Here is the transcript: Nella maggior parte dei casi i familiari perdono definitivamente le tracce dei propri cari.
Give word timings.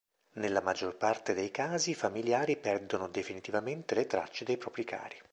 Nella 0.37 0.61
maggior 0.61 0.95
parte 0.97 1.35
dei 1.35 1.51
casi 1.51 1.91
i 1.91 1.93
familiari 1.93 2.57
perdono 2.57 3.07
definitivamente 3.07 3.93
le 3.93 4.07
tracce 4.07 4.43
dei 4.43 4.57
propri 4.57 4.83
cari. 4.83 5.15